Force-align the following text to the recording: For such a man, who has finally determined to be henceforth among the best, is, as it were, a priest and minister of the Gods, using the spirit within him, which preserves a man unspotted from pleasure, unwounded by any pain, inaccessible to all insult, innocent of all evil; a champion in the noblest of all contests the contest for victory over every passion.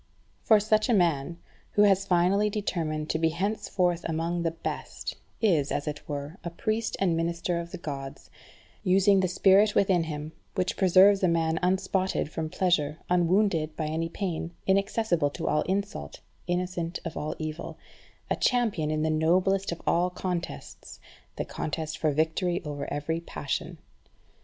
For 0.41 0.59
such 0.59 0.89
a 0.89 0.95
man, 0.95 1.37
who 1.73 1.83
has 1.83 2.07
finally 2.07 2.49
determined 2.49 3.07
to 3.11 3.19
be 3.19 3.29
henceforth 3.29 4.03
among 4.05 4.41
the 4.41 4.49
best, 4.49 5.15
is, 5.43 5.71
as 5.71 5.87
it 5.87 6.09
were, 6.09 6.39
a 6.43 6.49
priest 6.49 6.97
and 6.99 7.15
minister 7.15 7.59
of 7.59 7.69
the 7.71 7.77
Gods, 7.77 8.31
using 8.83 9.19
the 9.19 9.27
spirit 9.27 9.75
within 9.75 10.05
him, 10.05 10.31
which 10.55 10.75
preserves 10.75 11.21
a 11.21 11.27
man 11.27 11.59
unspotted 11.61 12.31
from 12.31 12.49
pleasure, 12.49 12.97
unwounded 13.11 13.75
by 13.75 13.85
any 13.85 14.09
pain, 14.09 14.55
inaccessible 14.65 15.29
to 15.29 15.47
all 15.47 15.61
insult, 15.67 16.21
innocent 16.47 16.97
of 17.05 17.15
all 17.15 17.35
evil; 17.37 17.77
a 18.27 18.35
champion 18.35 18.89
in 18.89 19.03
the 19.03 19.11
noblest 19.11 19.71
of 19.71 19.83
all 19.85 20.09
contests 20.09 20.99
the 21.35 21.45
contest 21.45 21.99
for 21.99 22.09
victory 22.09 22.59
over 22.65 22.91
every 22.91 23.19
passion. 23.19 23.77